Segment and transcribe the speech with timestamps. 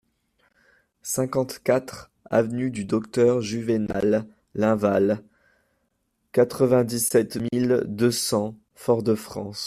[1.03, 5.23] cinquante-quatre avenue du Docteur Juvénal Linval,
[6.31, 9.59] quatre-vingt-dix-sept mille deux cents Fort-de-France